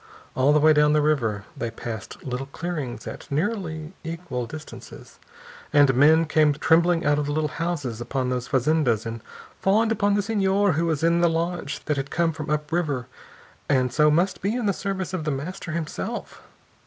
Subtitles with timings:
[0.35, 5.19] All the way down the river they passed little clearings at nearly equal distances.
[5.71, 9.21] And men came trembling out of the little houses upon those fazendas and
[9.59, 13.05] fawned upon the Senhor who was in the launch that had come from up river
[13.69, 16.41] and so must be in the service of The Master himself.